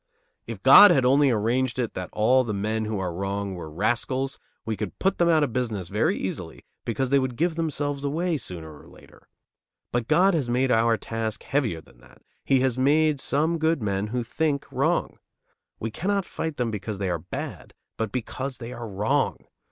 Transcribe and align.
If 0.47 0.63
God 0.63 0.89
had 0.89 1.05
only 1.05 1.29
arranged 1.29 1.77
it 1.77 1.93
that 1.93 2.09
all 2.11 2.43
the 2.43 2.55
men 2.55 2.85
who 2.85 2.97
are 2.97 3.13
wrong 3.13 3.53
were 3.53 3.69
rascals, 3.71 4.39
we 4.65 4.75
could 4.75 4.97
put 4.97 5.19
them 5.19 5.29
out 5.29 5.43
of 5.43 5.53
business 5.53 5.89
very 5.89 6.17
easily, 6.17 6.65
because 6.85 7.11
they 7.11 7.19
would 7.19 7.35
give 7.35 7.53
themselves 7.53 8.03
away 8.03 8.37
sooner 8.37 8.75
or 8.81 8.87
later; 8.87 9.27
but 9.91 10.07
God 10.07 10.33
has 10.33 10.49
made 10.49 10.71
our 10.71 10.97
task 10.97 11.43
heavier 11.43 11.81
than 11.81 11.99
that, 11.99 12.23
he 12.43 12.61
has 12.61 12.79
made 12.79 13.19
some 13.19 13.59
good 13.59 13.79
men 13.83 14.07
who 14.07 14.23
think 14.23 14.65
wrong. 14.71 15.19
We 15.79 15.91
cannot 15.91 16.25
fight 16.25 16.57
them 16.57 16.71
because 16.71 16.97
they 16.97 17.11
are 17.11 17.19
bad, 17.19 17.75
but 17.97 18.11
because 18.11 18.57
they 18.57 18.73
are 18.73 18.87
wrong. 18.89 19.45